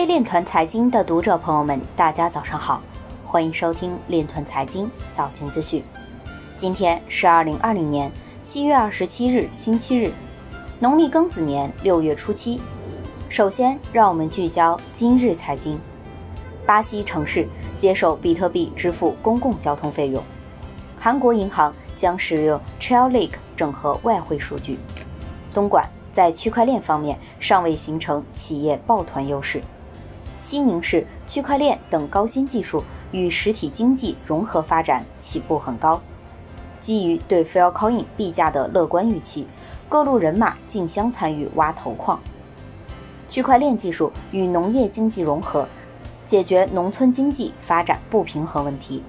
[0.00, 2.80] 位链团财经的读者朋友们，大家早上好，
[3.22, 5.84] 欢迎收听链团财经早间资讯。
[6.56, 8.10] 今天是二零二零年
[8.42, 10.10] 七月二十七日，星期日，
[10.78, 12.58] 农历庚子年六月初七。
[13.28, 15.78] 首先，让我们聚焦今日财经。
[16.64, 17.46] 巴西城市
[17.76, 20.22] 接受比特币支付公共交通费用。
[20.98, 24.78] 韩国银行将使用 Chainlink 整合外汇数据。
[25.52, 29.60] 东莞在区块链方面尚未形成企业抱团优势。
[30.40, 36.00] 西宁市区块链等高新技术与实体经济融合发展起步很高。
[36.80, 39.46] 基于对 Filecoin 币价的乐观预期，
[39.88, 42.18] 各路人马竞相参与挖头矿。
[43.28, 45.68] 区块链技术与农业经济融合，
[46.24, 49.02] 解决农村经济发展不平衡问题。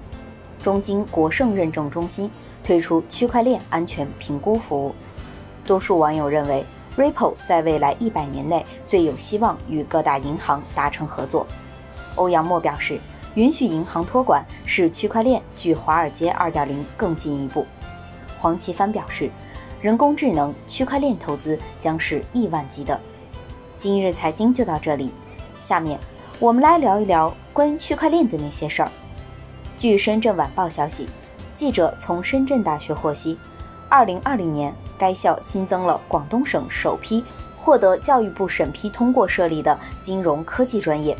[0.62, 2.30] 中金国盛认证中心
[2.62, 4.94] 推出区块链安全评估服务。
[5.64, 6.64] 多数网友认为
[6.96, 11.46] ，Ripple 在未来一百年内最有希望与各大银行达成合作。
[12.16, 13.00] 欧阳墨表示，
[13.34, 17.66] 允许银行托管使区块链距华尔街2.0更进一步。
[18.38, 19.30] 黄奇帆表示，
[19.80, 23.00] 人工智能区块链投资将是亿万级的。
[23.78, 25.10] 今日财经就到这里，
[25.58, 25.98] 下面
[26.38, 28.90] 我们来聊一聊关于区块链的那些事儿。
[29.78, 31.08] 据深圳晚报消息，
[31.54, 33.38] 记者从深圳大学获悉
[33.92, 37.22] ，2020年该校新增了广东省首批
[37.60, 41.14] 获得教育部审批通过设立的金融科技专业。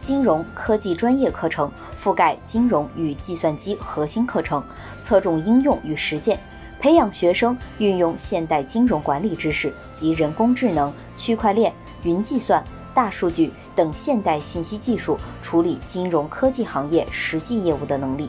[0.00, 1.68] 金融科技专业课程
[2.00, 4.62] 覆盖金融与计算机核心课程，
[5.02, 6.38] 侧重应用与实践。
[6.78, 18.28] 培养学生运用现代金融管理知识及人工智能、区块链、云计算、大数据等现代信息技术处理金融科技行业实际业务的能力。